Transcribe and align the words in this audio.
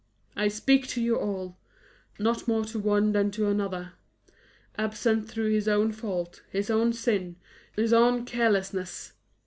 I 0.35 0.47
speak 0.47 0.87
to 0.87 0.99
you 0.99 1.15
all 1.17 1.59
not 2.17 2.47
more 2.47 2.65
to 2.65 2.79
one 2.79 3.11
than 3.11 3.29
to 3.33 3.45
another 3.49 3.93
absent 4.75 5.29
through 5.29 5.51
his 5.51 5.67
own 5.67 5.91
fault, 5.91 6.41
his 6.49 6.71
own 6.71 6.91
sin, 6.91 7.35
his 7.75 7.93
own 7.93 8.25
carelessness! 8.25 9.13